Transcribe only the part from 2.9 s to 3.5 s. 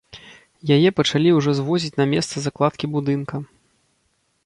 будынка.